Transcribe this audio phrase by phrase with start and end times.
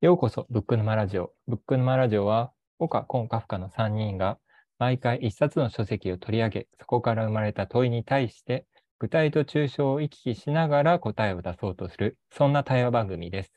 [0.00, 1.34] ようこそ、ブック沼ラジオ。
[1.46, 4.38] ブック沼ラジオは、岡、コン、カフカの3人が、
[4.78, 8.64] 毎回一冊の書籍を取り上げ、そこから生まれた問いに対して、
[8.98, 13.52] 具体と抽象を行き来しながら答えを出そうとする、そんな対話番組です。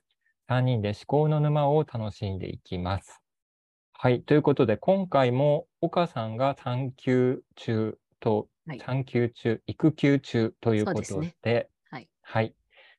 [0.50, 3.22] 3人で思考の沼を楽しんでいきます。
[3.94, 12.10] はい、ということで、今回も岡さんが産休中と、はい産休中、育休中ということで、ですねはい。
[12.22, 12.54] はい、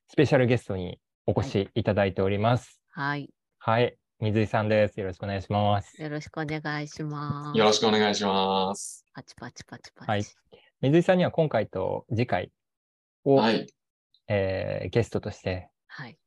[0.07, 2.81] スペシャルゲストにお越しいただいております。
[2.81, 2.84] はい。
[2.97, 3.17] は
[3.81, 4.97] い、水井さんです。
[5.01, 6.01] よろしくお願いします。
[6.01, 7.57] よろしくお願いします。
[7.57, 9.03] よろしくお願いします。
[9.13, 10.09] パチパチパチパチ。
[10.11, 10.23] はい
[10.79, 12.51] 水井さんには今回と次回
[13.25, 13.67] を、はい。
[14.29, 16.17] えーゲストとして、はい。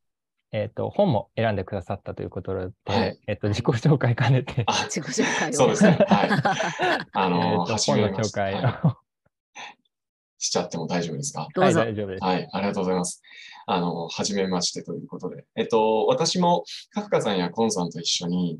[0.51, 5.53] えっと本も選んでくださったということで、はいえっと自己紹介兼ねて、あ、自己紹介を。
[5.53, 6.05] そうですね。
[6.07, 6.29] はい。
[7.13, 9.05] あえの、ーと初本の紹介を、はい
[10.41, 11.41] しちゃっても大丈夫ですか？
[11.41, 11.79] はい、どうぞ。
[11.81, 12.23] 大丈夫です。
[12.23, 13.21] はい、ありがとうございます。
[13.71, 15.45] あの、初めましてということで。
[15.55, 18.59] えっと、私もカフカさんやコンさんと一緒に、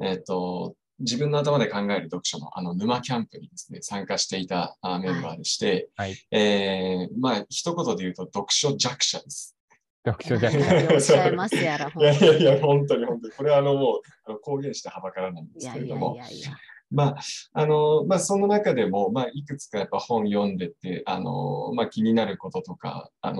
[0.00, 9.56] えっと、自分の頭で考える読書のあの沼キャンプにですね、参加していたあメンバーでして、はい、えー、まあ、一言で言うと読書弱者です。
[10.04, 13.32] 読書じゃ何をおっしゃいますやら、いやいやいや、本本当に本当に。
[13.32, 16.50] これはあの、もう、あの公言してはばからないんですけれども、やいやいや。
[16.90, 17.16] まあ、
[17.52, 23.36] あの、まあ、その中でも、まあ、いくつかやっぱ本読んでて、あの、まあ、気になることとか、あの、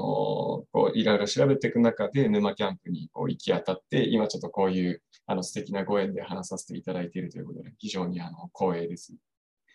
[0.73, 9.15] こう、いろいろ調べていく中で、沼キャンプにこう行き当たって、今ちょっとこういう、あの、素敵なご縁で話させていただいているということで、非常に、あの、光栄です。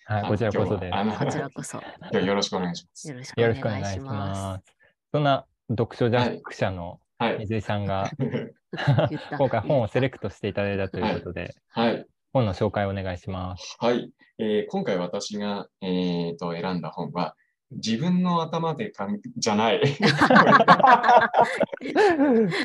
[0.05, 0.95] はい、こちらこそです。
[0.95, 1.81] あのこちらこそ。
[2.19, 3.09] よろしくお願いします。
[3.09, 4.63] よろしくお願いしまます。
[4.65, 4.77] す。
[5.11, 7.39] そんな読書弱者のはい。
[7.39, 12.05] 水井さんが、言った 今回本をセレククトしていただいたということで、はい。
[12.35, 13.77] 本の紹介をお願いします。
[13.79, 14.11] はい。
[14.39, 17.37] えー今回私が、えーと選んだ本は、
[17.71, 19.79] 自分の頭でかん、じゃない。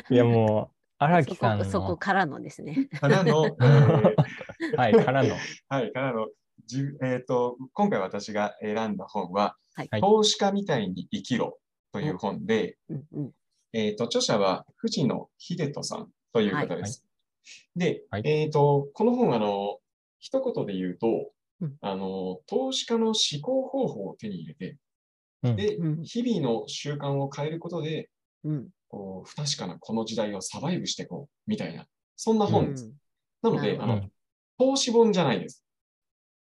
[0.09, 2.89] いやもう、荒木さんそこそこの、からのですね。
[2.99, 4.13] からの、えー
[4.75, 5.37] はい、からの、
[5.69, 6.27] はい、からの、
[6.65, 11.57] じえっ、と、今回私が選んだ本は、はいはい投資家みたいに生きろ
[11.93, 13.31] という本で、うんうん
[13.71, 17.05] えっ、と、著者は藤野秀人さんという方です。
[17.75, 19.79] で、はいえっ、と、この本、あの、
[20.19, 21.31] 一言で言うと、
[21.61, 24.77] うんあの、投資家の思考方法を手に入れて、
[25.43, 28.09] うんで、うん日々の習慣を変えることで、
[28.43, 31.85] うんこう不確かなこの時代をサバイブしていこう、みたいな、
[32.17, 32.91] そんな本です。
[33.41, 34.11] なので、なあの、うん
[34.59, 35.65] 投資本じゃないです。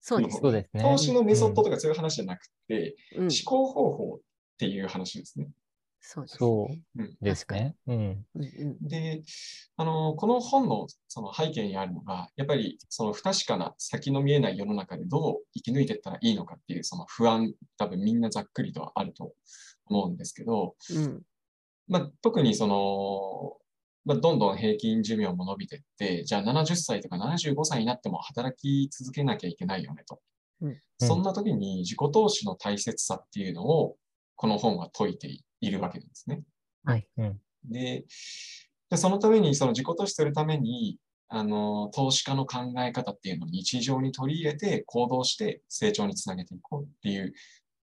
[0.01, 0.41] そうですね。
[0.41, 0.83] そうですね。
[0.83, 4.19] 投資のメソッドとかそういう話じゃなくて、うん思考方法っ
[4.57, 5.51] ていう話ですね。
[6.01, 6.83] そうですそうね。
[6.97, 7.75] うん、ですね。
[7.87, 7.97] うん。
[7.97, 9.23] うんうんで、
[9.77, 19.33] あの、この本のその背景にあるのが、やっぱりその不確かな先の見えない世の中でどう生き抜いていったらいいのかっていうその不安、多分みんなざっくりとはあると
[19.87, 21.23] 思うんですけど、うん
[21.89, 23.57] まあ、特にその、
[24.05, 30.21] まあ、どんどん平均寿命も伸びていって、じゃあ70歳とか75歳になっても働き続けなきゃいけないよねと。
[30.61, 33.97] うんそんな時に自己投資の大切さっていうのを、
[34.35, 36.43] この本は説いているわけなんですね。
[36.85, 37.41] はいうん。
[37.65, 38.05] で、
[38.91, 40.99] でそのために、その自己投資するために、
[41.29, 47.35] あの、投資家の考え方っていうのを日常に取り入れて行動して成長につなげていこうっていう、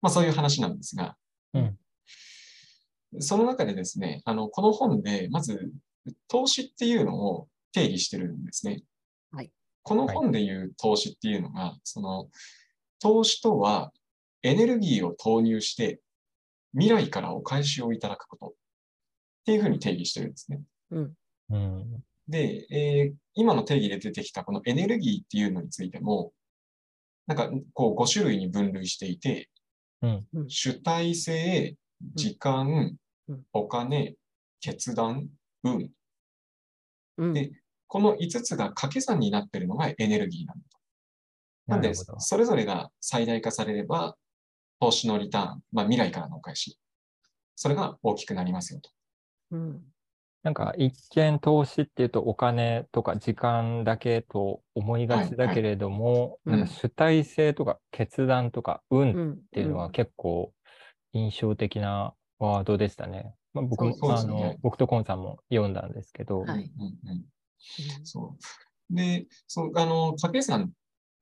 [0.02, 1.16] まあそういう話なんですが、
[1.54, 1.78] うん
[3.20, 5.72] その中でですね、あの、この本で、まず、
[6.28, 8.84] 投資っていうのを定義してるんですね。
[9.32, 9.52] はい
[9.88, 12.28] この本でいう投資っていうのが、その、
[13.00, 13.94] 投資とは
[14.42, 16.00] エネルギーを投入して
[16.76, 18.52] 未来からお返しをいただくことっ
[19.46, 20.62] ていうふうに定義してるんですね。
[20.92, 21.14] うん
[21.52, 22.04] うん。
[22.28, 26.32] で、えー今の定義で出てきたこのエネルギーっていうのについても、
[27.28, 29.50] なんかこう5種類に分類していて、
[30.02, 31.76] うんうん主体性、
[32.14, 32.98] 時間
[33.28, 34.16] うん、お金、
[34.62, 35.28] 決断、
[35.64, 35.90] 運。
[37.18, 37.52] うんで
[37.88, 40.78] この5つが掛け算になっているのがエネルギーなんだと。
[41.68, 44.16] なんでそれぞれが最大化されれば、
[44.86, 46.78] 投資のリターン、まあ未来からのお返し。
[47.56, 48.92] それが大きくなりますよと。
[49.52, 49.82] うん。
[50.44, 59.40] なんか一見投資っていうとお金とか時間だけと思いがちだけれども、はいはいなんか主体性とか決断とか運っうん。
[59.52, 60.54] ていうのは結構
[61.14, 63.34] 印象的なワードでしたね。
[63.56, 66.72] まあ、僕あの、僕とコンさんも読んだんですけど、はい。
[66.78, 67.12] うんうん。
[67.12, 67.26] うん。
[68.06, 68.38] そ
[68.92, 68.96] う。
[68.96, 70.72] で、そう、あの、掛け算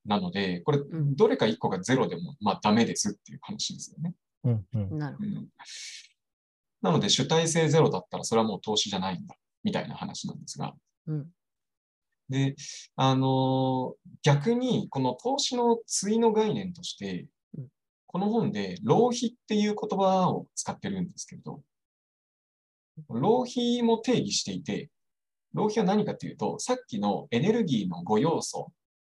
[0.06, 4.14] なので、これ、んどれか1個がゼロでも、まあ、ダメですっていう話ですよね。
[4.44, 5.30] うんうんうんなるほど。
[5.30, 5.48] うん。
[6.82, 10.74] なので、主体性ゼロだったら、それはもう投資じゃないんだ、みたいな話なんですが。
[11.08, 11.30] うん
[12.30, 12.56] で、
[12.96, 17.28] あの、逆に、この投資の対の概念として
[17.58, 17.68] うん、
[18.08, 21.62] この本で、浪費っていう言葉を使ってるんですけど、
[23.10, 24.90] 浪費も定義していて、
[25.54, 28.72] 浪費は何かっていうと、さっきのエネルギーの5要素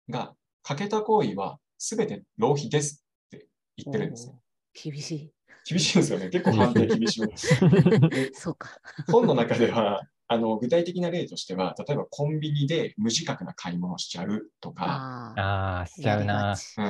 [0.09, 0.35] が
[0.67, 3.47] 欠けた行為は全て浪費ですって
[3.77, 4.33] 言ってるんですね。
[4.33, 5.31] おー厳しい。
[5.69, 6.29] 厳しいですよね。
[6.29, 7.21] 結構判定厳しい。
[8.09, 8.69] でそうか。
[9.11, 15.41] 本の中では、あの具体的な例としては、例えばコンビニで無自覚な買い物をしちゃうとか、ああ。
[15.41, 16.55] ああ、しちゃうな。
[16.77, 16.85] うん、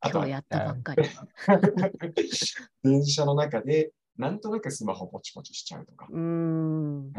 [0.00, 1.02] あとは今日やったばっかり。
[2.84, 7.12] 電車の中でなんとなくスマホポチポチしちゃうとか、うーん。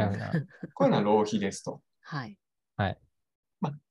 [0.74, 1.82] こういうのは浪費ですと。
[2.02, 2.38] はい。
[2.78, 2.98] まあ、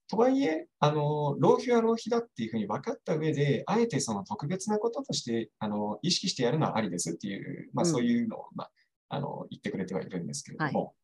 [0.08, 7.90] とはいえ、あの、浪費は浪費だっていうふうに分かった上で、あえてその特別なこととして、あの、意識してやるのはありですっていう、まあ、うん。
[7.90, 8.70] そういうのを、まあ、
[9.08, 10.94] あの、言ってくれてはいるんですけれども、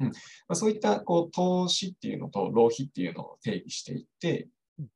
[0.00, 0.06] うん。
[0.08, 0.12] ま
[0.48, 4.48] あ、そういった、こう、投資っていうのと浪費っていうのを定義していって、
[4.78, 4.84] うん。
[4.84, 4.88] っ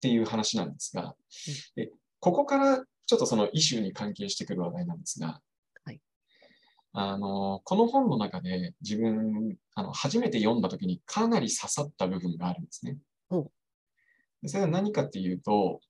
[0.00, 1.16] ていう話なんですが、
[1.74, 5.40] でここからちょっとそのイシューに関係してくる話題なんですが、はい
[6.92, 12.96] あの、この本の中で自分、あの、初めて読んだ時にかなり刺さった部分があるんですね。
[14.46, 15.80] それは何かっていうと、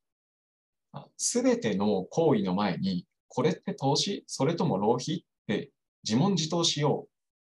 [1.16, 5.70] すべての行為の前に、これって投資それとも浪費って
[6.02, 7.06] 自問自答しよ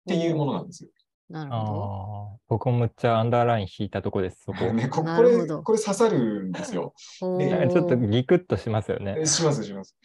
[0.06, 0.90] うっていうものなんですよ。
[1.28, 2.40] なるほど。
[2.48, 4.72] 僕もむっちゃアンダーライン引いたとこです、そこ。
[4.72, 6.94] ね、ここれ、なるほどこれ刺さるんですよ。
[7.18, 9.16] ちょっとギクッとしますよね。
[9.18, 9.96] えします、します。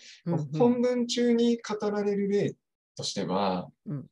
[0.58, 2.56] 本文中に語られる例
[2.96, 4.06] としては、うん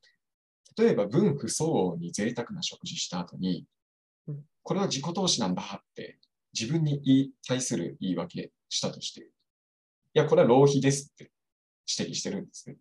[0.78, 3.66] 例えば分不相応に贅沢な食事した後に、
[4.28, 6.18] うんこれは自己投資なんだって
[6.58, 9.24] 自分に言い対する言い訳したとして、い
[10.14, 11.32] や、これは浪費ですって
[11.98, 12.76] 指摘してるんですね。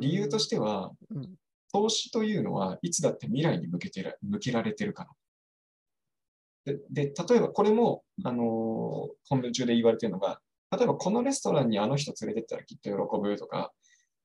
[0.00, 1.38] 理由としては、うん
[1.72, 5.08] 投資というのはいつだって未来に向けてら向けられてるか
[6.64, 6.74] ら。
[6.90, 8.46] で、で例えばこれも、あのー
[9.28, 10.40] 本文中で言われてるのが、
[10.70, 13.72] 例えばこのレストランにあの人連れてったらきっと喜ぶとか、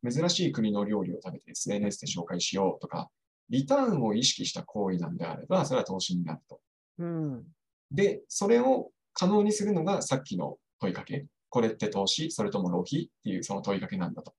[0.09, 3.09] 珍しい国の料理を食べて SNS で紹介しようとか、
[3.49, 6.59] リターンを意識した行為なんであれば、それは投資になると。
[6.99, 7.43] うん。
[7.91, 11.25] で、それを可能にするのがさっきの問いかけ。
[11.49, 14.33] これって投資それとも浪費っていうその問いかけなんだと。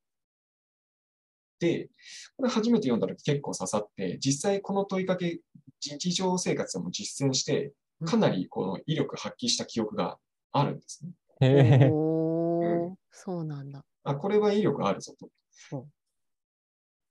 [1.61, 1.91] で、
[2.37, 5.41] これ初めて読んだ時結構刺さって、実際この問いかけ、
[5.81, 7.73] 日常生活でも実践して、
[8.05, 10.19] かなりこの威力発揮した記憶が
[10.53, 11.12] あるんですね。
[11.41, 11.91] へえ。
[11.93, 13.85] おー、そうなんだ。
[14.04, 15.28] あ、これは威力あるぞと
[15.72, 15.93] うん。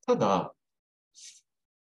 [0.06, 0.54] ただ、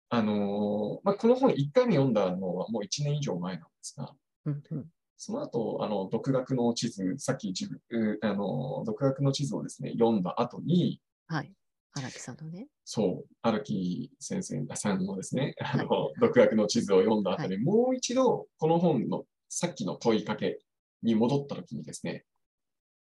[0.09, 4.13] あのーまあ、この本1回目読んだのはもう1年以上前なんですが、
[4.45, 4.87] うんうん。
[5.17, 11.53] その後、あの、独学の地図、さっき自分、うあの、独学の地図をですね、読んだ後に、はい。
[11.95, 12.69] 荒木さんのね。
[12.85, 20.59] そう、荒木先生さんのですね、あの、は独学の地図を読んだ後で、もう一度、この本のさっきの問いかけ
[21.03, 22.25] に戻った時にですね、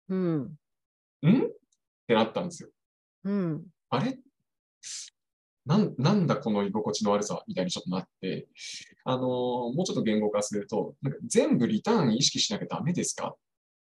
[0.08, 0.40] うん。
[0.42, 0.56] ん？
[2.08, 2.70] ってなったんですよ。
[3.24, 3.66] うん。
[3.90, 4.18] あれ？
[5.66, 8.48] なんなんだこの居心地の悪さみたいにちょっとなって、
[9.04, 9.24] あのー
[9.74, 13.28] もうちょっと言語化すると、なんか全部リターン意識しなきゃダメですか？
[13.28, 13.36] っ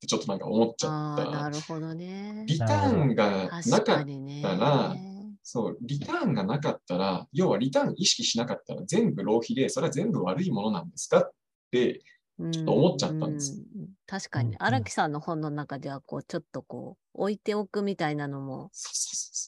[0.01, 1.51] てちょっとなんか思っちゃった。
[1.51, 2.45] るほどね。
[2.47, 4.07] リターンがな確かっ。
[4.43, 4.97] たら
[5.43, 11.21] そう、リターンがなかったら、要はリターン意識しなかったら全部浪費で、それは全部悪いものなんですか？
[11.21, 11.31] っ
[11.71, 12.03] て、
[12.51, 13.61] ちょっと思っちゃったんです
[14.07, 18.71] 確かに、うんうん荒木さんの本の中では、こう、ちょっとこう、置いておくみたいなのも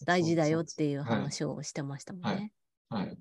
[0.04, 2.52] 大事だよっていうはい話をしてましたもんね。
[2.88, 3.16] はい。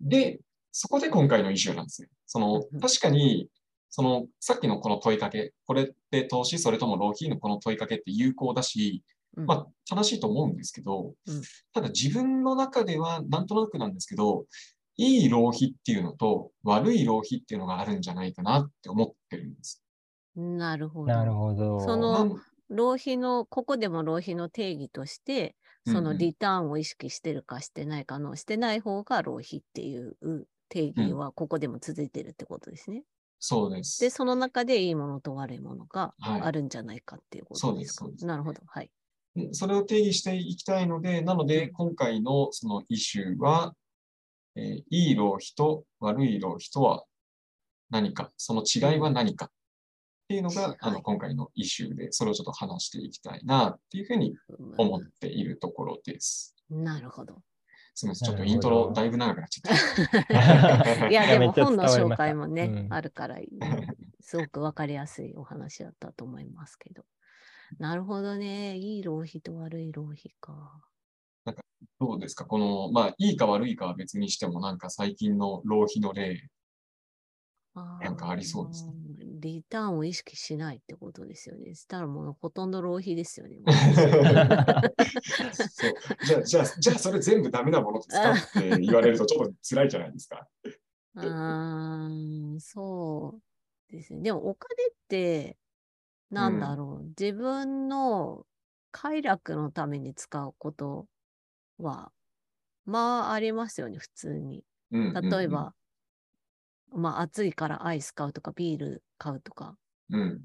[0.00, 2.08] で、そこで今回のイシューなんですね。
[2.26, 3.48] そのうん、確かに、
[3.88, 9.02] その、さっきのこの問いかけ、これって投資、それとも浪費のこの問いかけって有効だし、
[9.36, 14.46] うんまあ、正しいと思うんですけど、うんただ自分の中ではなんとなくなんですけど、
[14.96, 19.82] いい浪費っていうのと悪い浪費っていうのがあるんじゃないかなって思ってるんです。
[20.36, 21.06] なるほど。
[21.06, 21.80] なるほど。
[21.80, 22.36] その
[22.70, 30.16] 浪費の、ここでも浪費の定義として、そのうんうんリターンを意識してるかしてないかの、してない方が浪費っていう
[30.68, 33.04] 定義はここでも続いてるってことですね。
[33.38, 34.00] そうです。
[34.00, 37.66] で、その中でいいものと悪いものがはいあるんじゃないかっていうことですか？
[37.66, 38.62] そうですそうですなるほど。
[38.66, 38.90] はい。
[39.36, 43.74] うんそれを定義していきたいので、なので、今回のそのイシューは、
[44.56, 47.04] えーいい浪費と悪い浪費とは
[47.90, 49.50] 何か、その違いは何か？
[50.30, 54.36] っていうのが、あの、はい今回のイシューで、それをちょっと話していきたいなっていうふうに
[54.78, 56.54] 思っているところです。
[56.70, 57.42] なるほど。
[57.96, 61.08] すみません、ちょっとイントロだいぶ長くなっちゃった。
[61.08, 63.38] いや、 でも本の紹介もね、うんあるから、
[64.20, 67.04] すごくわかりやすいお話だったと思いますけど。
[67.78, 68.76] なるほどね。
[68.76, 70.80] いい浪費と悪い浪費か。
[71.98, 72.44] どうですか？
[72.44, 76.48] この、まあ、いいか悪いかは別にしても、なんか最近の浪費の例、
[77.74, 78.92] なんかありそうですね
[79.40, 81.74] リターンを意識しないってことですよね。
[81.74, 83.56] したらもうほとんど浪費ですよね。
[85.52, 85.94] そう
[86.24, 90.46] じゃあ、じゃあ、じゃあそれ全部ダメなものですかって言われるとちょっと辛いじゃないですか。
[91.16, 93.40] うーん、そ
[93.88, 94.20] うですね。
[94.22, 95.56] でもお金って、
[96.30, 98.46] なんだろう、自分の
[98.92, 101.06] 快楽のために使うこと
[101.78, 102.12] は、
[102.84, 104.64] まあありますよね、普通に。
[104.92, 105.74] うん例え、ば、
[106.94, 109.76] まあ暑いからアイス買うとか、ビール買うとか、
[110.10, 110.40] うんうん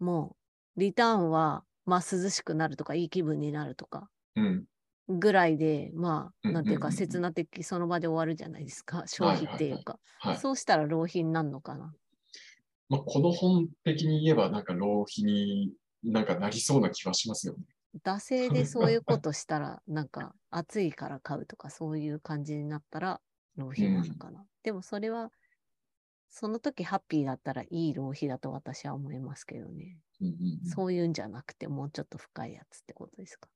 [0.00, 0.36] も
[0.76, 4.64] う、リターンは、まあ涼しくなるとか、いい気分になるとか、うん
[5.06, 9.98] ぐらいで、まあ、うんなんていうか、うんうんうん刹那的その場で終わるじゃないですか、消費っていうか。
[10.18, 11.94] はいそうしたら浪費になるのかな。
[12.88, 15.72] まあ、この本的に言えば、なんか浪費に
[16.02, 17.64] なんかなりそうな気はしますよね。
[18.02, 23.20] 惰性でそういうことしたら、なんか 暑いから買うとかそういう感じになったら
[23.56, 24.44] 浪費なのかな。
[24.62, 25.30] でもそれは、
[26.36, 30.00] その時ハッピーだったらいい浪費だと私は思いますけどね。
[30.20, 30.34] うんうん
[30.66, 33.48] うんそういうんじゃなくて、もうちょっと深いやつってことですか？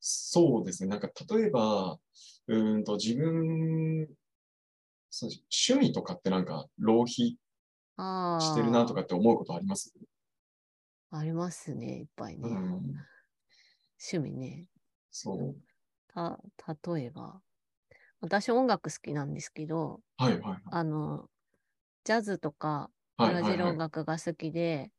[0.00, 0.88] そうですね。
[0.90, 1.98] なんか例えば、
[2.46, 4.08] うーんと自分、
[5.10, 5.30] そう
[5.70, 7.38] 趣味とかってなんか浪費。
[8.38, 9.92] してるなとかって思うことあります？
[11.10, 12.42] ありますね、いっぱいね。
[12.42, 13.06] うん。
[13.98, 14.68] 趣味ね。
[15.10, 15.64] そう。
[16.08, 16.38] た、
[16.94, 17.42] 例えば、
[18.20, 21.30] 私音楽好きなんですけど、はいはいあの、
[22.04, 23.30] ジャズとかはい。
[23.30, 23.78] ブラジル音。
[23.78, 24.92] 楽が好きで。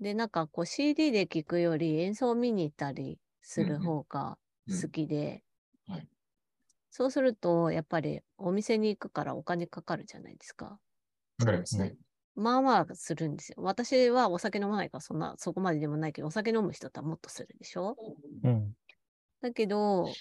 [0.00, 4.38] で、なんかこう CD で聴くより演奏を見に行ったりする方が
[4.68, 5.44] うん好きで、
[5.88, 6.08] はい
[6.90, 10.78] そうすると、やっぱりお店に行くからお金かかるじゃないですか。
[11.38, 11.96] わかりますね。
[12.34, 13.56] まあまあするんですよ。
[13.62, 17.96] 私はお酒飲まないからそんな、そこまででもないけど、お酒飲む人とはもっとするでしょ？
[18.44, 18.76] うん。
[19.40, 20.20] だけど、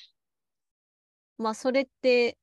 [1.38, 2.38] まあそれって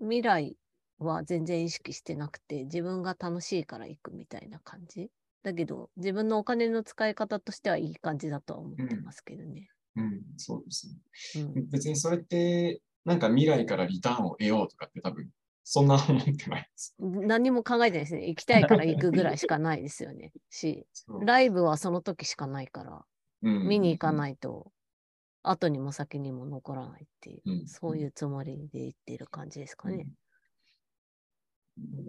[0.00, 0.56] 未来
[1.04, 5.10] は全然意識してなくて、自分が楽しいから行くみたいな感じ。
[5.42, 9.68] だけど、自分のお金の使い方としてはいい感じだとは思ってますけどね。
[9.96, 10.94] うん、そうですね。
[11.42, 15.28] うん別にそれって、なんか未来からリターンを得ようとかって多分、
[15.64, 16.94] そんな思ってないです。
[17.00, 18.28] 何も考えてないですね。
[18.28, 20.32] 行きたいから行くぐらいしかないですよね。
[20.50, 20.86] し、
[21.20, 23.04] ライブはその時しかないから、
[23.42, 24.14] 見に行かい。
[24.14, 24.72] ないと、
[25.42, 30.06] 後にも先にも残らないっていう、うんそういうつもりで行ってる感じですかね。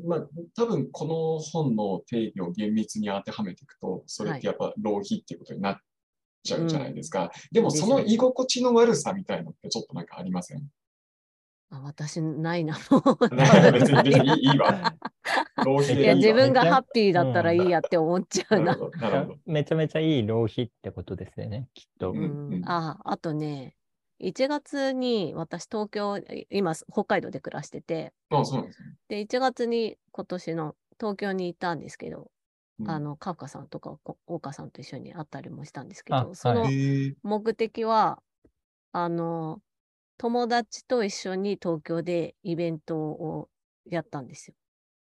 [0.06, 5.78] まあ、多分この本の定義を厳密に当てはめていくと、それってやっぱ浪費っていうことになっ
[6.44, 7.32] ちゃうじゃないですか。
[7.52, 10.64] でもその居心地の悪さみたいのってちょっとなんかありません？
[11.72, 13.18] あ私、ないな、もう。
[13.74, 14.94] 別に別にいいいいわ。
[15.66, 16.16] 浪費でいいいや、わ。
[16.18, 18.78] 自分がハッピーだったらいいやって思っちゃうな。
[19.46, 22.12] めちゃめちゃいい浪費ってことですよね、きっと。
[22.12, 23.76] ううんうんあ、あとね、
[24.20, 28.96] 1月に私東京、い今北海道で暮らしてて、あそうなんですね。
[29.08, 32.32] で、1月に今年の東京に行ったんですけど、
[32.80, 32.88] うん。
[32.88, 36.76] あの、カフカさんとかこ岡さんと一緒に会ったりもしたんですけあど、その
[37.24, 38.22] 目的は、
[38.94, 39.62] あの、
[40.18, 43.50] 友達と一緒に東京でイベントを
[43.86, 44.56] やったんですよ。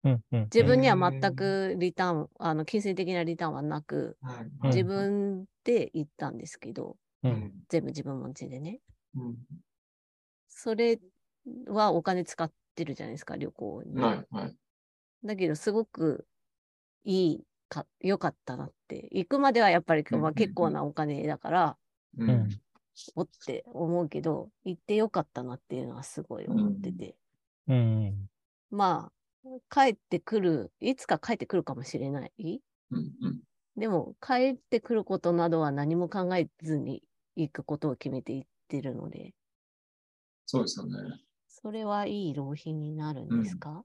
[0.04, 4.18] うんうん自分には全くリターン、あの、金銭的なリターンはなく、
[4.66, 7.36] 自分で行ったんですけど、ううん。
[7.36, 8.80] ん全部自分持ちでね。
[9.18, 9.36] うん
[10.48, 10.98] それ
[11.66, 14.00] はお金使ってるじゃないですか、旅行に。
[14.02, 14.56] はいはい。
[15.24, 16.26] だけど、すごく
[17.04, 19.08] いいか、良かったなって。
[19.12, 21.78] 行くまではやっぱり、うんうんうんまあ、結構なお金だから、
[22.18, 22.60] ううんん。
[23.14, 27.16] おって思うけど、行って良かったなっていうのはすごい思ってて。
[27.68, 28.28] うん。
[28.70, 29.12] ま
[29.44, 32.62] あ、帰ってくる、いつか帰ってくるかもしれない。
[32.90, 33.42] うんうん
[33.76, 37.02] でも、帰ってくることなどは何も考えずに
[37.36, 39.34] 行くことを決めて行ってるので、
[40.46, 40.92] そうですよね。
[41.48, 43.84] それはいい浪費になるんですか、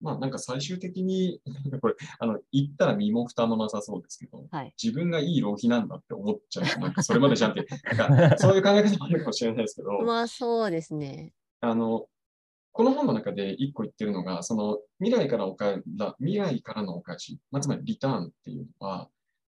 [0.00, 1.40] まあなんか最終的に、
[1.80, 4.74] これ、あの、言ったら身も蓋もなさそうですけど、はい。
[4.82, 6.80] 自分がいい浪費なんだって思っちゃうと。
[6.80, 11.32] なんかそれまでじゃんって、 なんかそういう考え方もあるかもしれないですけど、まあ、そうですね。
[11.60, 12.08] あの、
[12.72, 19.08] この本の中で一個言ってるのが、その未来からお金だ、未来からのお返し、まあ、つまりリターンっていうのは、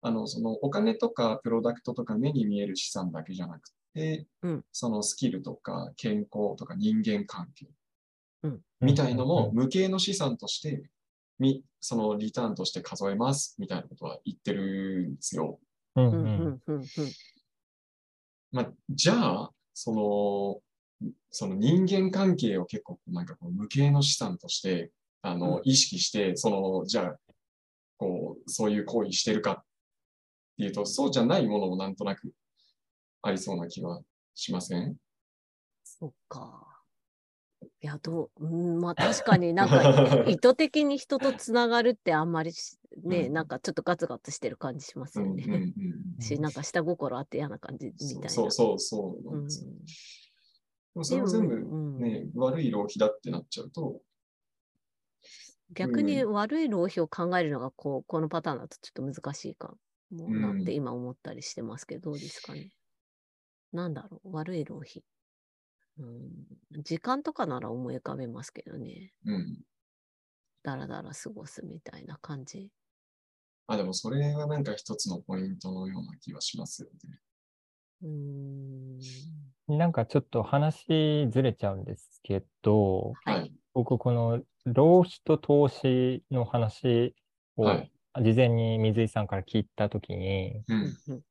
[0.06, 7.68] あの、そのお金とかプロダクトとか目に見える資産だけじゃなくて、うんそのスキルとか健康とか人間関係
[8.44, 10.84] うんみたいのも無形の資産として、
[11.40, 15.60] みそのリターンとして数えますみたいなことは言ってるんですよ。
[15.96, 16.06] うん。
[16.06, 16.18] ううんん。
[16.18, 16.86] うんうんうん
[18.52, 20.62] まあ、じゃあ、そ
[21.02, 24.92] の、その人間関係を結構なんかこう無形の資産として、
[25.24, 27.16] あの、うん意識して、その、じゃあ、
[27.98, 29.64] こう、そういう行為してるかっ
[30.58, 32.32] ていうと、そうじゃないものもなんとなく
[33.22, 34.02] ありそうな気は
[34.34, 34.96] しません？
[35.84, 36.62] そっか。
[37.82, 45.44] いや、どう、うん、まあ確かになんか 意図的に人とつながるってあんまりしね、うんなんかちょっとガツガツしてる感じしますよね。
[45.46, 45.64] うんうん
[46.16, 48.30] うんし、なんか下心あって嫌な感じみたいな。
[48.30, 49.72] そうそうそうそうなんですよ。
[49.72, 49.76] で
[51.00, 54.02] もそれを全部でもうんね、悪い浪費だってなっちゃうと、
[55.72, 59.76] 逆に悪い浪費を考えるのがこうこのパターンだとちょっと難しいか
[60.12, 62.70] もなって今思ったりしてますけど、どうですかね。
[63.72, 65.04] なんだろう、悪い浪費。
[65.98, 69.14] うん、時間とかなら思い浮かべますけどね。
[69.26, 69.62] うん。
[70.64, 72.70] だらだら過ごすみたいな感じ。
[73.68, 77.20] あ、でもそれはなんか一つのポイントのような気はしますよね。
[78.04, 78.10] うー
[79.74, 79.78] ん。
[79.78, 83.40] なんかちょっと話ずれちゃうんですけど、はい。
[83.40, 87.14] はい僕この浪費と投資の話
[87.58, 87.92] をはい
[88.22, 90.74] 事前に水井さんから聞いたときに、う。
[90.74, 91.22] うん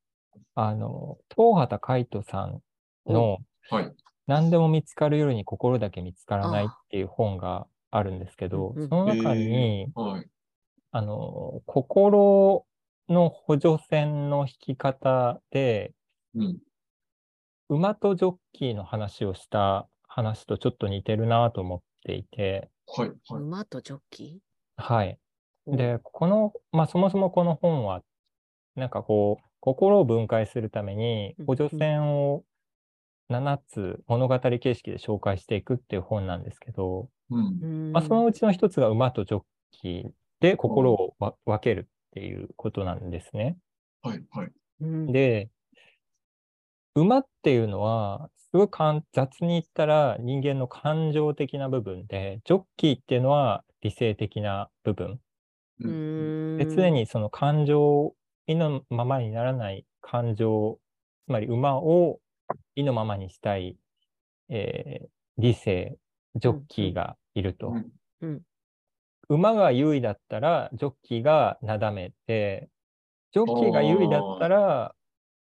[0.55, 2.61] あの、東畑海人さん
[3.07, 3.38] の
[3.71, 3.93] はい。
[4.26, 10.26] 何でも見つかる夜に心だけ見つからないっていう本があるんですけどその中に、はい。
[10.93, 12.64] あの、心
[13.09, 15.93] の補助線の引き方で、
[16.35, 16.59] うん。
[17.69, 23.09] 馬とジョッキーの話をした話とちょっと似てるなと思っていて、はい。
[23.09, 23.43] はい。
[23.43, 24.41] 馬とジョッキ
[24.76, 25.19] はい。
[25.66, 28.02] ーで、この、まあそもそもこの本は、
[28.76, 32.44] なんかこう、心を分解するためにうん補助線を
[33.28, 37.47] 7つ物語形式で紹介していくっていう本なんですけど、うん。
[37.62, 39.42] うんまあ、そのうちの一つが馬とジョッ
[39.73, 43.59] キーで心をわ分けるっていうことなんですね。
[44.02, 44.25] はい。
[44.30, 44.52] はい。
[44.80, 45.50] うんで、
[46.97, 55.21] 馬っていうのは、すごくかん雑に言ったら人間の感情的な部分で、ジョッキーっていうのは理性的な部分。
[56.57, 58.14] で、常にその感情、
[58.47, 60.81] 意のままにならない感情、
[61.26, 62.21] つまり馬を
[62.76, 63.78] 意のままにしたい、
[64.49, 65.99] えー理性、
[66.37, 67.81] ジョッキーがいると。
[68.23, 68.31] うん。
[68.31, 68.43] うん。
[69.28, 72.71] 馬が優位だったら、ジョッキーがなだめて、
[73.33, 74.94] ジョッキーが優位だったら、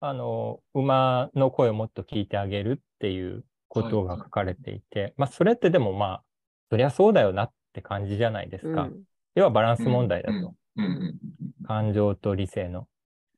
[0.02, 6.26] あの、馬の声をもっと聞いてあげるっていうことが書かれていて、まあ、それってでもまあ、
[6.72, 8.94] そりゃそうだよなって感じじゃないですか。
[9.36, 10.56] うん要はバランス問題だと。
[10.76, 10.86] うん。
[10.86, 11.20] うん。
[11.66, 12.88] 感情と理性の。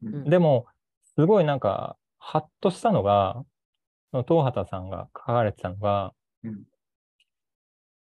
[0.01, 0.23] うん。
[0.23, 0.65] でも、
[1.15, 3.43] すごいなんか、ハッとしたのが、
[4.11, 6.13] その東畑さんが書かれてたのが、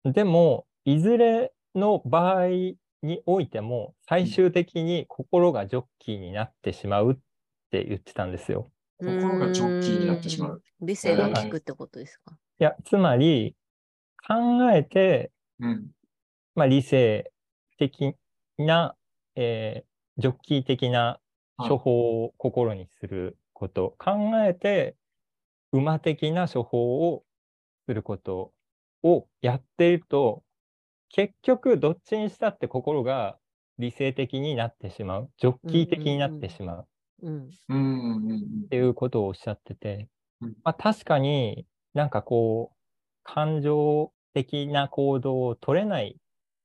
[0.05, 2.47] でも、いずれの場合
[3.03, 7.16] においても、最終的に心がジョッキーになってしまうっ
[7.71, 8.71] て言ってたんですよ。
[8.99, 10.62] 心がジョッキーになってしまう。
[10.81, 12.38] 理性が効くってことですか？
[12.61, 13.57] いや、つまり、
[14.27, 15.90] 考えて、うん。
[16.55, 17.32] まあ、理性
[17.90, 18.16] 的
[18.59, 18.97] な、
[19.37, 21.21] えージョッキー的な
[21.59, 24.97] 処方を心にすること、考えて
[25.73, 27.25] 馬的な処方を
[27.87, 28.53] すること
[29.03, 30.45] をやっていると、
[31.11, 33.38] 結局どっちにしたって心が
[33.79, 36.88] 理性的になってしまう、ジョッキー的になってしまう
[37.23, 37.51] うん。
[37.68, 38.16] うん。
[38.33, 38.66] うん。
[38.66, 40.09] っていうことをおっしゃってて
[40.40, 42.79] うん、まあ、確かになんかこう、
[43.25, 46.18] 感情的な行動を取れない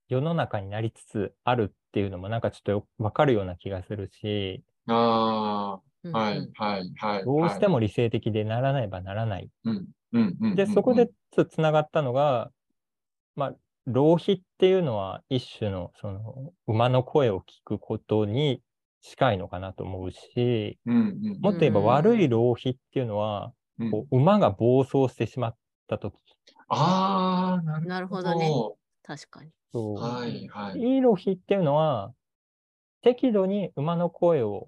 [0.10, 6.50] 世の中になりつつあるっていうのもなんかちょっとよわかるような気がするし、あはい。
[6.56, 6.92] はい。
[6.98, 7.24] はい。
[7.26, 9.50] どうしても理性的でならないばならない。
[9.66, 9.88] うん。
[10.14, 10.38] うん。
[10.42, 10.56] うん。
[10.56, 11.10] で、そこで
[11.50, 12.52] つながったのが、
[13.36, 18.62] まあ、浪費っていうのは一種のその馬の声を聞くことに
[19.02, 20.98] 近いのかなと思うし、うん。
[20.98, 21.00] う
[21.36, 21.42] ん。
[21.42, 23.92] もっと言えばうん悪い浪費っていうのは、うん。
[23.92, 26.16] こう馬が暴走してしまったとき、
[26.70, 27.82] ああ。
[27.82, 28.50] なるほどね
[29.08, 29.52] 確かに。
[29.72, 30.48] そうはい。
[30.50, 30.82] はい。
[30.82, 32.14] いい浪費っていうのは、
[33.02, 34.68] 適度に馬の声を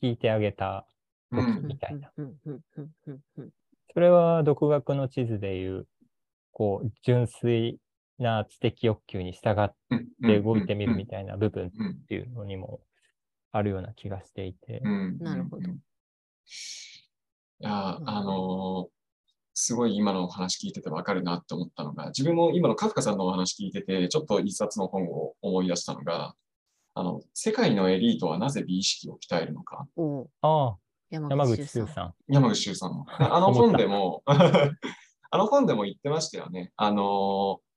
[0.00, 0.86] 聞いてあげた
[1.32, 2.12] 時うんみたいな。
[2.16, 3.50] うんうんうんうんうん
[3.94, 5.86] それは独学の地図でいう、
[6.52, 7.78] こう、純粋
[8.18, 9.74] な知的欲求に従っ
[10.24, 12.04] て動いてみるみたいな部分っうん。
[12.06, 12.80] ていうのにも
[13.50, 14.80] あるような気がしていて。
[14.82, 15.18] うん。
[15.18, 15.74] なるほどい
[17.60, 19.01] や、うんあのー
[19.54, 26.34] すごい今のお話聞いててわかるなって思ったのが、自分も今のカフカさんのお話聞いてて、ちょっと一冊の本を思い出したのが、
[26.94, 29.86] あの、世界のエリートはなぜ美意識を鍛えるのか。
[30.42, 30.76] ああ、
[31.10, 32.14] 山山口口周さん。
[32.28, 33.04] 山口周さんの。
[33.18, 36.72] あの本でも、 あの本でも言ってましたよね。
[36.76, 37.72] あのー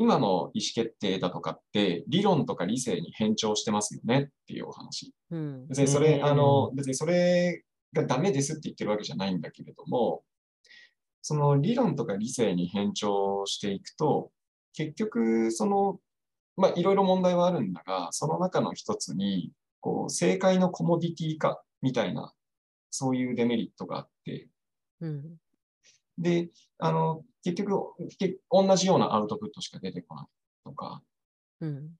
[0.00, 5.12] 今の意思決定だとかって、理論とか理性に変調してますよねっていうお話。
[5.32, 10.22] うん別にそれ、うんあの、別にそれがダメですって言ってるわけじゃないんだけれども、
[11.28, 14.30] その理論とか理性に変調していくと、
[14.72, 16.00] 結局、その、
[16.56, 22.32] まあ、いろいろ問題はあるんだが、その中の一つに、こう、正解のコモディティ化みたいな、
[22.90, 24.48] そういうデメリットがあって、
[25.02, 25.36] うん。
[26.16, 30.26] で、あの、結局、け同じようなアウトプットしか出てこない
[30.64, 31.02] とか、
[31.60, 31.90] うん。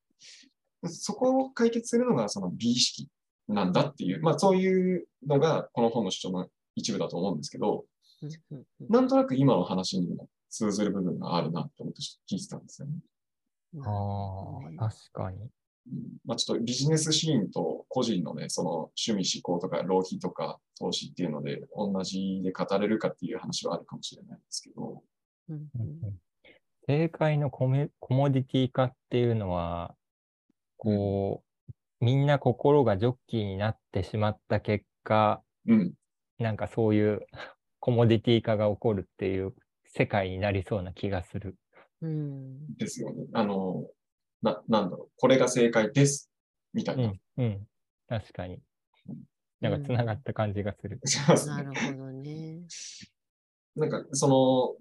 [0.87, 3.11] そこを解決するのがその美意識
[3.47, 7.85] なんだっていう、まあそういうのがこの本の主張の一部だと思うんですけど、
[8.89, 12.01] なんとなく今の話にも通ずる部分があるなと思って
[12.31, 12.95] 聞いてたんですよね。
[13.85, 15.39] ああ、確かに。
[15.39, 15.51] うん。
[16.25, 18.71] まあ、ちょっとビジネスシーンと個人のね、その
[19.07, 25.03] 趣味思考とか浪費とか投資っていうので同じで語れるかっていう話はあるかもしれないですけど、
[26.87, 29.95] 正解のコメコモディティ化っていうのは、
[30.79, 35.93] こう、みんな心がジョッキーになってしまった結果、うん、
[36.39, 37.27] なんかそういう
[37.89, 39.55] コモディティ化が起こるっていう
[39.87, 41.57] 世界になりそうな気がする。
[42.03, 43.25] うんですよね。
[43.33, 43.87] あの、
[44.43, 46.31] な、なんだろう、これが正解です、
[46.75, 47.07] みたいうな。
[47.07, 47.67] ん、うん。
[48.07, 48.59] 確かに。
[49.63, 51.01] なんかつながった感じがする。
[51.07, 52.59] しますねなるほどね。
[53.75, 54.77] なんか、そ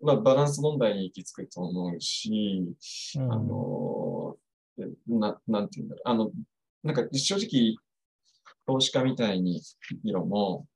[0.00, 2.62] の、まあ、バランス問題に行き着くと思うし、
[3.16, 4.36] うんあの、
[4.78, 6.08] えな、なんていうんだろう。
[6.08, 6.30] あの、
[6.84, 7.74] なんか正直、
[8.68, 9.60] 投資家みたいに
[10.04, 10.68] 色も、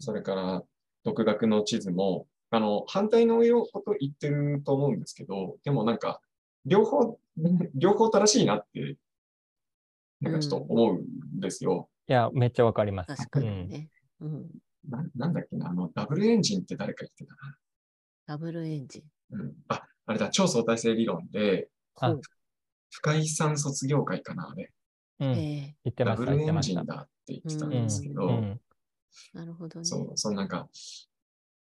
[0.00, 0.64] それから
[1.04, 6.20] 独学の地図も、あの、反対のこと言ってると思うんですけど、でもなんか、
[6.66, 7.18] 両方、
[7.74, 8.96] 両方正しいなって、
[10.20, 11.88] なんかちょっと思うんですよ。
[12.06, 13.16] いや、めっちゃわかります。
[13.16, 13.90] 確かうんにね。
[14.20, 14.50] うん。
[14.88, 17.56] ななんだっけな、あの、ダブルエンジンって誰か言ってたな。
[18.26, 19.36] ダブルエンジン。
[19.36, 19.54] うん。
[19.68, 21.68] あ、あれだ、超相対性理論で、
[22.90, 24.72] 深井さん卒業会かな、あれ。
[25.20, 25.28] うん。
[25.32, 26.60] え言ってました、ダブルエン。
[26.60, 28.60] ジンだって言ってたんうんですけど、うん。
[29.34, 29.84] えなるほどね。
[29.84, 30.68] そう、そのなんか、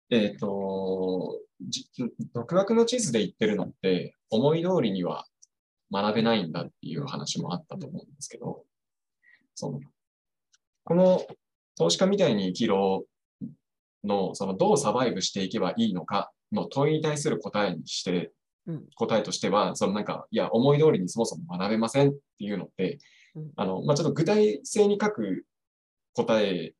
[0.10, 1.90] えっ、と、じ
[2.34, 5.26] 独学の地図で言ってるのって、思い通りには
[5.92, 8.64] 学べないんだっていう話もあったと思うんですけど、
[9.56, 9.80] その、
[10.84, 11.26] この
[11.78, 13.06] 投資家みたいに生きろ
[14.04, 18.32] の、その、どうサバイブしていけばいいのかの問いに対する答えにして、
[18.66, 23.00] うん答えとしては、そのなんか、いや、思い通りにそもそも学べませんっていうのって、
[23.36, 25.46] うんあの、まあ、ちょっと具体性に書く
[26.14, 26.74] 答え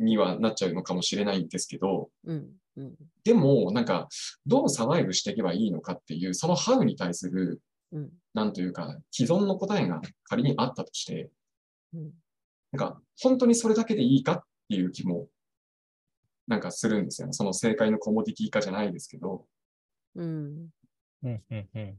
[0.00, 2.50] にはなっちゃうのかもしれないんですけど、うん。
[2.76, 2.94] うん。
[3.22, 4.08] でも、なんか、
[4.46, 7.60] どうサバイブしていけばいいのかっていう、そのハウに対する、
[7.92, 8.10] うん。
[8.34, 11.30] なんというか、既存の答えが仮にあったとして、
[11.92, 12.12] うん。
[12.72, 15.28] なんか、本当にそれだけでいいかっていう気も、
[16.46, 17.32] なんかするんですよね。
[17.32, 19.46] その正解のコモディティ化じゃないですけど、
[20.16, 20.68] うん。
[21.22, 21.98] うん、うん、うん。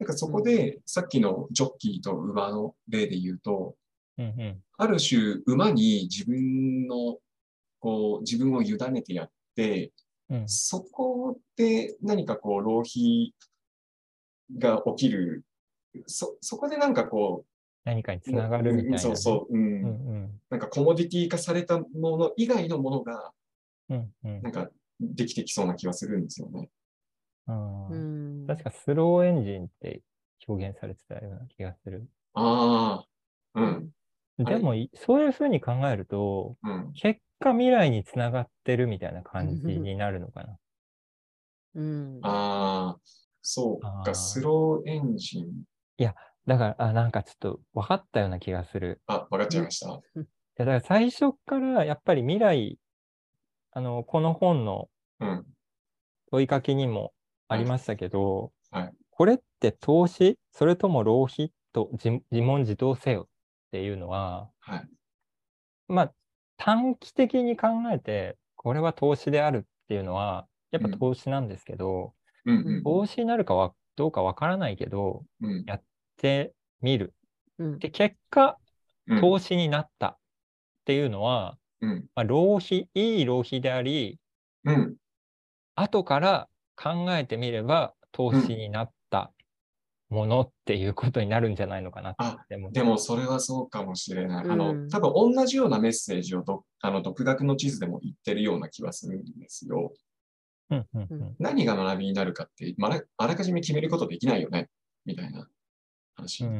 [0.00, 3.76] なんかそこで、さっきのジョッキーと馬の例で言うと、
[4.18, 4.62] うん、うん。
[4.76, 7.18] ある種、馬に自分の、
[7.80, 9.92] こう、自分を委ねてやって、
[10.28, 13.34] うん、そこで何かこう、浪費
[14.58, 15.44] が起きる。
[16.06, 17.44] そ、そこでなんかこ
[17.84, 18.98] 何かにう、つながるみたいなね。
[18.98, 19.62] そうそう、うん。
[19.62, 19.88] うん、う
[20.26, 20.40] ん。
[20.50, 21.86] なんかコモディティ化されたも
[22.18, 23.32] の以外のものが、
[23.88, 24.68] うん、うんなんか
[25.00, 26.68] できてきそうな気がするんですよね。
[27.46, 28.46] あうーん。
[28.46, 30.02] 確かスローエンジンって
[30.46, 32.06] 表現されてたような気がする。
[32.34, 33.04] あ
[33.54, 33.90] あ、うん、
[34.38, 36.92] でもい、そういうふうに考えると、うん。
[36.94, 40.58] 結果未来につながってるみたいな感じになるのかな？
[41.74, 42.20] うん。
[42.22, 43.00] ああ、
[43.42, 45.64] そうか、スローエンジン。
[46.46, 49.02] だから、あ、なんかちょっと分かったような気がする。
[49.06, 50.00] あ、わかっちゃいました。
[50.16, 50.18] い
[50.56, 52.78] やだから最初からやっぱり未来、
[53.72, 54.88] あの、この本の
[55.20, 55.46] うん。
[56.30, 57.12] 問いかけにも
[57.48, 60.38] ありましたけど、はいこれって投資？
[60.52, 61.52] それとも浪費？
[61.72, 63.27] と自自問自答せよ
[63.68, 64.88] っていうのは、はい。
[65.88, 66.14] まあ、
[66.56, 75.66] 短期的に考えて、これは投資であるっていうのは、やっぱうん投資なんですけど、うんうん投資になるかはどうかわからないけど、うん。
[76.20, 77.14] でみる。
[77.58, 77.78] うん。
[77.78, 78.58] で、結果、
[79.06, 79.20] うん。
[79.20, 80.16] 投資になったっ
[80.86, 82.06] ていうのは、うん。
[82.14, 84.18] まあ、浪費、いい浪費であり、
[84.64, 84.96] うん。
[85.74, 88.92] 後から考えてみれば投資になった
[90.10, 92.72] ものっていうことになるんじゃないのかなあって思う。
[92.72, 94.48] でもそれはそうかもしれない。
[94.48, 99.92] あの、うん多分同じようなメッセージをどあの独学の地図でも言ってるような気はするんですよ。
[100.70, 104.68] うんうんうん何が学びになるかって、まあ、あらかじめ決めることできないよね、
[105.04, 105.48] みたいな
[106.14, 106.44] 話。
[106.44, 106.58] うんうんう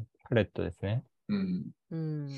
[0.00, 0.06] ん。
[0.28, 1.02] パレットですね。
[1.28, 2.28] うんうん。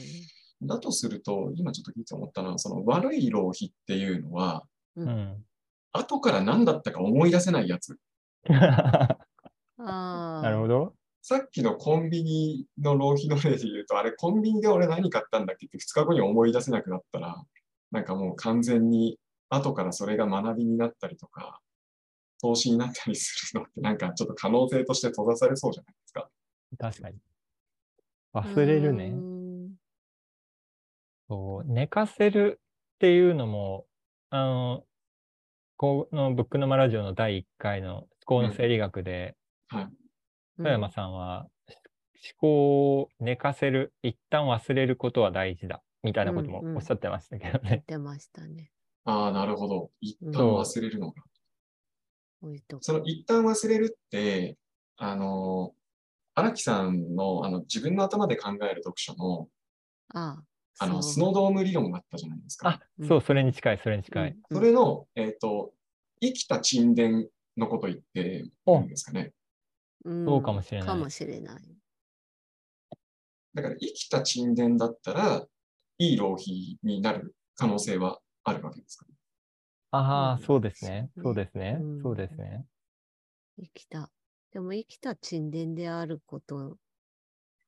[0.63, 4.65] だとすると、今ちょっと聞いて思ったのは、その悪い浪費っていうのは、
[4.97, 5.03] う。
[5.03, 5.45] うんん。
[5.93, 7.97] 後から何だったか思い出せないやつ。
[10.43, 10.95] なるほど。
[11.23, 17.37] さっきのコンビニの浪費の例で言うと、あれコンビニで俺何買ったんだっけって2日後に思い出せなくなったら、
[17.91, 19.19] なんかもう完全に
[19.51, 21.61] 後からそれが学びになったりとか、
[22.41, 26.31] 投資になったりするのってなんかちょっと可能性として閉ざされそうじゃないですか。
[26.79, 27.19] 確かに。
[28.33, 29.17] 忘れるねう。
[29.17, 29.75] ん
[31.29, 33.87] そう寝かせるっていうのも、
[34.31, 34.85] あの、
[35.77, 39.37] 考のブックノマラジオの第1回の思考の整理学で、
[39.69, 39.89] はい。
[40.61, 47.61] うん富山さんは、思考を寝かせる、一旦忘れることは大事だ、みたいなこともうんうんおっしゃってましたけどね。
[47.71, 48.71] 言ってましたね。
[49.05, 49.91] ああ、なるほど。
[50.01, 51.23] 一うん旦忘れるのが。
[52.43, 54.57] 置いとくその一旦忘れるって、
[54.97, 55.75] あの、
[56.35, 59.49] 荒木さんのあの自分の頭で考える読書の
[60.15, 60.43] あ
[60.79, 62.69] あのスノードーム理論があったじゃないですか。
[62.69, 64.31] あ、うんそう、それに近い、それに近い。
[64.31, 65.73] うんそれの、えっ、と、
[66.23, 69.33] 生きた沈殿のこと言ってるんですかね。
[70.05, 71.77] うんそうかもしれないかもしれない。
[73.55, 75.47] だから生きた沈殿だったら、
[75.99, 79.07] いい浪費になる可能性はあるわけですか？
[79.07, 79.15] ね。
[79.91, 81.11] ああ、うんそうですね。
[81.17, 81.85] そうそうですねう。
[81.85, 82.65] んそうですね。
[83.59, 84.11] 生きた。
[84.53, 86.77] でも生きた沈殿であること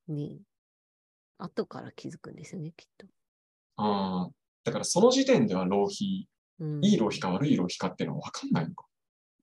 [0.09, 0.40] に、
[1.38, 3.07] 後から気づくんですよね、きっと。
[3.77, 4.31] ああ、
[4.64, 6.29] だからその時点では浪費、
[6.61, 8.87] うん、いい浪費か悪い浪費かっていうのは分かんないのか。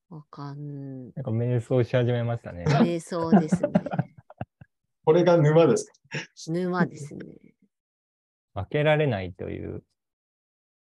[0.09, 1.11] わかん。
[1.13, 2.65] なんか瞑想し始めましたね。
[2.67, 3.69] 瞑想ですね。
[5.05, 6.51] これが沼ですか？
[6.51, 7.23] 沼ですね。
[8.53, 9.83] 分けられないという。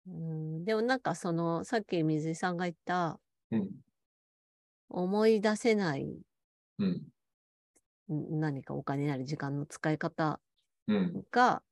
[0.07, 3.19] うん、でもなんかその、さっき水井さんが言った、
[3.51, 3.69] うん。
[4.89, 6.19] 思い出せない
[6.79, 7.07] うん。
[8.11, 10.41] ん何かお金なり時間の使い方
[10.87, 11.23] うん。
[11.31, 11.63] が、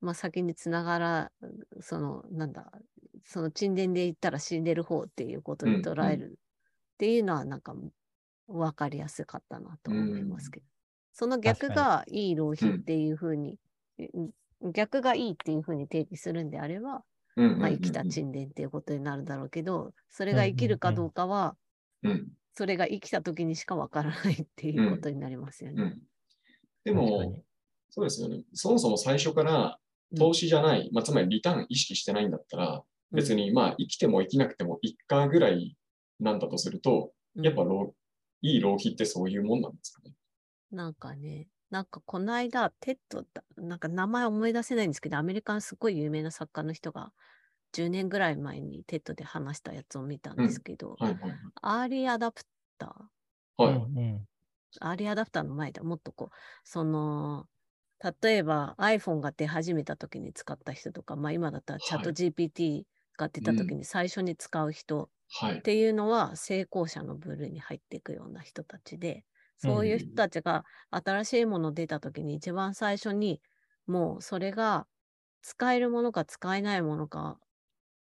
[0.00, 1.32] まあ、先につながら、
[1.80, 2.72] その、なんだ、
[3.24, 7.74] その沈殿で言ったら死んでる方っていうことに捉えるっていうのは、なんか、
[8.46, 10.66] わかりやすかったなと思いますけど。
[11.12, 13.58] その逆確がいい浪費っていうふうに、
[13.98, 14.30] ん
[14.72, 17.04] 逆がいいっていうふうに定義するんであれば、
[17.36, 17.58] うん。
[17.58, 21.56] まあ、生きた沈殿っていうことになるだろうけど、それが生きるかどうかは、
[22.02, 22.28] うん。
[22.52, 25.82] それが生きた時にしかわからないっていうことになりますよね。
[25.82, 26.02] うん。
[26.84, 27.42] でも、に
[27.90, 28.42] そうですよね。
[28.52, 29.78] そもそも最初から
[30.16, 35.76] 投資じゃない、まあ、つまりリターン意識してないんだったら、別にまあ生きても生きなくても一回ぐらい
[36.20, 37.94] なんだとすると、うんやっぱ浪、
[38.42, 40.14] いい浪費ってそういうもんなんですかね。
[40.70, 47.12] なんかね、なんかこの間、テッドだ、なんか名前思い出せないんですけど、アメリカのすごい有名な作家の人が
[47.72, 52.42] 10年ぐらい前にテッドで話したやつを見たんですけど、はいはいアーリーアダプ
[52.78, 53.04] ター、
[53.56, 53.74] はい。
[53.74, 53.86] はい。
[53.86, 54.26] うんうん
[54.80, 57.48] アーリーアダプターの前だ、もっとこう、その、
[58.22, 62.16] 例えば iPhone が出始めた時に使った人とか、まあ今だったらチャットはい
[63.28, 65.58] GPT が出た時に最初に使う人はい。
[65.60, 65.62] っ。
[65.62, 69.24] ていうのは成功者の部類に入っていくような人たちで、
[69.58, 73.42] そういう人たちが新しいもの出た時に一番最初に
[73.86, 74.86] もうそれが
[75.42, 77.38] 使えるものか使えないものか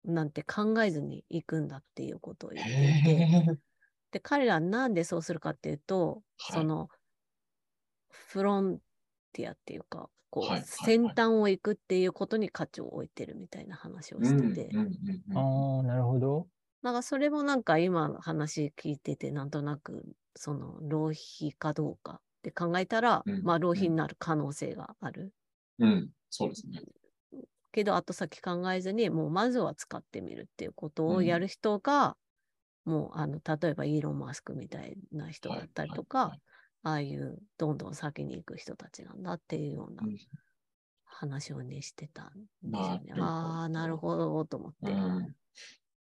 [0.06, 3.30] なんて考えずに行くんだっていうことを言っていて、
[4.12, 6.62] で、彼らなんでそうするかっていうと、はい。
[6.62, 6.90] その
[8.10, 8.82] フロン
[9.34, 15.38] ティアっていうか、こう、先端を行くっていうことに価値を置いてるみたいな話をうんしてて、うんうんうん。
[15.38, 16.48] ああ、なるほど。
[16.82, 23.44] なんかそれもなんか今の話聞いててなんとなくその浪費かどうかって考えたら、うん。
[23.44, 25.34] まあ浪費になる可能性がある。
[25.80, 26.82] うん、そうですね。
[27.72, 32.18] けど後先考えずにもうまずは使ってみるっていうことをうんやる人が、
[32.86, 36.42] もうあの例えばイーロン・マスクみたいな人だったりとか、はいはい
[36.84, 40.18] ああいうどんどん先に行く人たちなんだっていうようなうん
[41.12, 43.14] 話をねしてたんですよなね。
[43.18, 44.92] ああ、なるほどと思って。
[44.92, 45.36] うん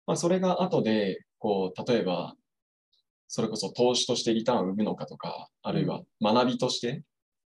[0.06, 2.34] まあ、それが後で、こう、例えば、
[3.28, 7.02] それこそ投資としてリターンを生むのかとか、あるいは学びとして、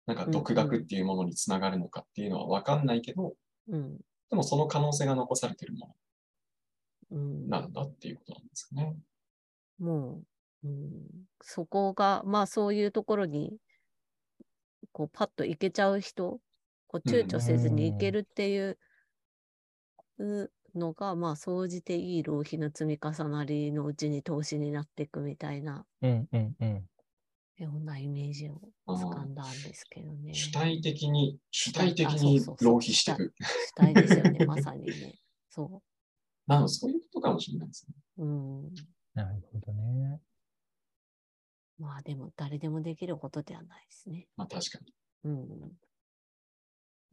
[0.06, 3.34] なんか独学っていうものにつながるのかっていうのは分かんないけど、
[3.68, 3.98] うん。
[4.30, 5.94] でもその可能性が残されてるも
[7.10, 8.96] うんのなんだっていうことなんですよね。
[9.78, 10.22] もう、
[10.66, 13.58] うん、そこが、まあそういうところに、
[14.92, 16.40] こうパッと行けちゃう人、
[16.86, 18.78] こう躊躇せずに行けるっていう
[20.18, 26.84] うのが、まあ総じていい浪費の積み重なりのうちに投資になっていくみたいなうんうんうん。
[27.58, 28.60] ようなイメージを
[28.94, 30.34] つかんだんですけどね。
[30.34, 33.34] 主体的に、主体的あに浪費していく。
[33.68, 35.14] 主体ですよね、 まさにね。
[35.48, 35.82] そ
[36.46, 37.94] なので、そういうことかもしれないですね。
[38.18, 38.24] う。
[38.24, 38.28] う
[38.66, 38.74] ん。
[39.14, 40.20] なるほどね。
[41.78, 44.26] まあでも誰でもできることではないですね。
[44.36, 44.92] まあ確かに。
[45.24, 45.32] うん。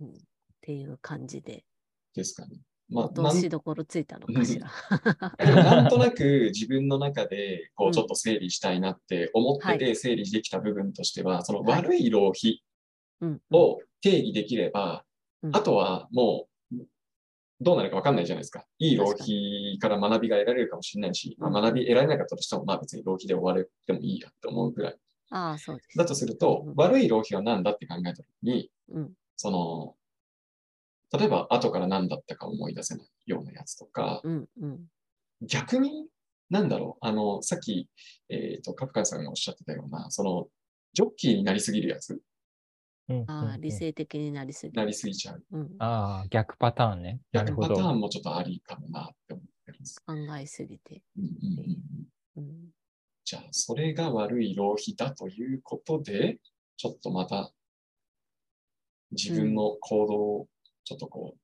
[0.01, 0.11] うん、っ
[0.61, 1.65] ていう感じで。
[2.15, 2.59] ですかね。
[2.89, 4.69] まあ、落となんしどころついたのかしら。
[5.63, 12.63] なんとなく 自分の中でこううんちょっと整理したいなって思ってはて整理できた部分としては、そのはい悪い浪費
[13.21, 15.05] うん、を定義できれば、
[15.43, 16.52] うんあとはもう
[17.61, 18.65] どうなるか分かんないじゃないですか。
[18.79, 24.97] いい浪費から学びが得られるかもしれないし、まあうん学び得られなかったとしても、まあ別に浪費で終われてもいいやって思うぐらい。
[25.29, 25.97] ああ、そうです。
[25.97, 29.13] だとするとうん、悪い浪費は何だって考えたときに、うん。
[29.35, 29.95] その、
[31.17, 34.49] 例えば後から何だったか思い出せないようなやつとか、うん。
[34.61, 34.79] うん。
[35.41, 36.07] 逆に
[36.53, 37.89] なんだろう、あの、さっき、
[38.29, 40.47] えっ、と、カフカさんがおっしゃってたような、その、
[40.93, 42.21] ジョッキーになりすぎるやつ、
[43.27, 44.89] ああ、うん理性的になりすぎなる。
[44.89, 45.43] りすぎちゃう。
[45.51, 47.19] うん、ああ、逆パターンね。
[47.31, 47.91] 逆パター。
[47.93, 50.01] ンもちょっとありかもなって思ってます。
[50.05, 51.01] 考えすぎて。
[51.17, 51.67] うんうんうん
[52.37, 52.69] うんうん、
[53.23, 56.39] じゃあ、それが悪い浪費だということで、
[56.77, 57.53] ちょっとまた、
[59.11, 60.47] 自分の行動を
[60.83, 61.39] ちょっとこう、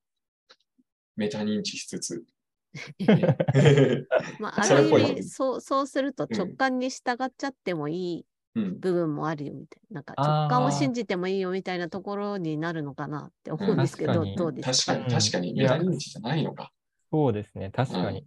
[1.16, 2.24] メタ認知しつつ、ね
[4.38, 9.96] まあ、 ある意味そう、そうするとうん直感に従っちゃってもいいうん、部分もあるよみたいな。
[9.96, 10.26] なんかあー。
[10.26, 14.36] 直感を信じてもいいよみたいなところになるのかなって思うんですけど、確かに。
[14.36, 14.92] どうですか？
[14.94, 16.72] 確かに、確かに、うんメタ認知じゃないのか。
[17.12, 17.70] そうですね。
[17.70, 18.20] 確かに。
[18.20, 18.24] う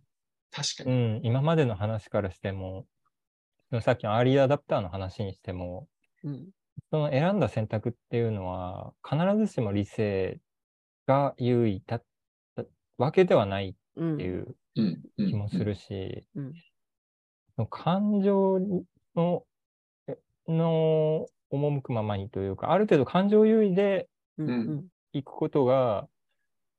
[0.51, 1.19] 確かに。
[1.19, 2.85] ん、今までの話からしても、
[3.81, 5.87] さっきのアーリーアダプターの話にしても、
[6.23, 6.49] うん。
[6.91, 10.39] その選んだ選択っていうのは、必ずしも理性
[11.07, 12.03] が優位だっ
[12.55, 12.63] た
[12.97, 15.27] わけではないっうんていううん、うん。
[15.27, 16.27] 気もするし、
[17.69, 18.59] 感情
[19.15, 19.52] の、え
[20.47, 26.07] の赴くままにというか、ある程度感情優位でうんうん行くことが、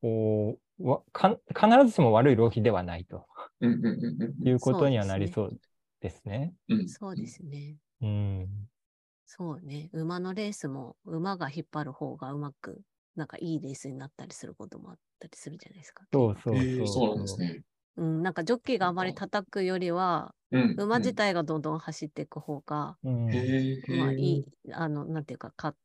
[0.03, 3.27] こうわか必ずしも悪い浪費ではないと。
[4.44, 5.61] いうことにはなりそそう
[6.00, 6.53] ですね。
[6.68, 7.77] うんそうですね。
[8.03, 8.48] うん。
[9.27, 9.90] そうね。
[9.92, 12.83] 馬のレースも馬が引っ張る方がうまく、
[13.16, 16.05] なんかいいレースになったりすることもあったりするじゃないですか。
[16.12, 16.87] そうそうえーそう。
[16.87, 17.62] そうなんですね。
[17.96, 20.76] うん、なんかジョッキーがあまり叩くよりは、うん。
[20.76, 23.83] 馬自体がどんどん走っていく方が、うん。
[23.92, 25.76] まあいい、あの、なんていうか、か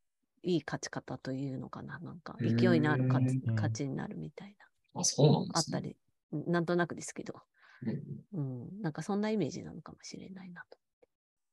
[0.44, 2.00] いい勝ち方というのかな。
[2.00, 4.56] なんか、勢いのある勝ちうん勝ちになるみたい
[4.94, 5.56] あ、そうなんな、ですね。
[5.60, 5.98] あったり、
[6.32, 7.42] なんとなくですけど、
[7.82, 10.80] うんうん、なんかそんなイメージなのかもしれないなと。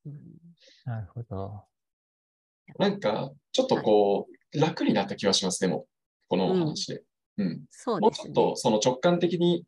[0.07, 0.37] うん、
[0.85, 1.67] なるほど。
[2.79, 5.87] なんか、ちょっとこう、楽になった気がします、でも、
[6.27, 7.03] この話で。
[7.37, 7.65] うん。
[7.71, 8.01] そうですね。
[8.01, 9.65] もうちょっと、その直感的に、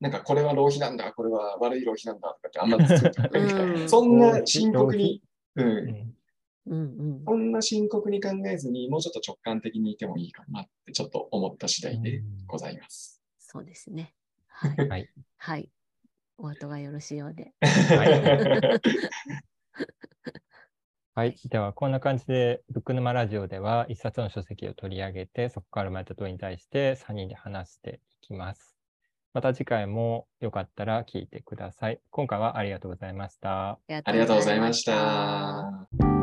[0.00, 5.22] なんか、これは浪費なんだ、これは悪い浪費なんだとかってあんま作ってなくてうんそんな深刻に、
[5.56, 5.62] う。
[5.62, 6.14] うんん。
[6.66, 13.22] うんうんそんな深刻に考えずに、もうちょっと直感的にいてもいいかなって、ちょっと思った次第でございます。
[13.38, 14.14] そうですね。
[14.48, 14.88] はい。
[14.88, 15.10] はい。
[15.36, 15.70] はい。
[16.36, 17.54] お後がよろしいようで。
[17.62, 18.80] はい。
[21.16, 21.36] はい。
[21.48, 28.73] では、こんな感じで、ブック沼ラジオでは、一冊の書籍を取り上げて、そこから生まれた問いに対して3人で話していきます。
[29.34, 32.00] また次回もよかったら聞いてください。
[32.10, 33.70] 今回はありがとうございました。
[33.70, 36.13] ありありがとうございました。